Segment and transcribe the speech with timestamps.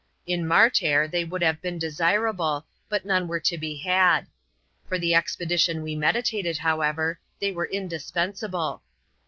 [0.25, 4.25] In Martair, they would have been desirable; but none were to be had.
[4.89, 8.81] For the expedition we meditated, however, they were indispensable.